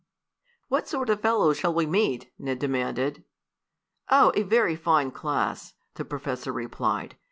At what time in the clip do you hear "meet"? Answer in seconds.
1.85-2.31